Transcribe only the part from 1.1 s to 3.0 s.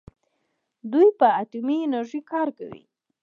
په اټومي انرژۍ کار کوي.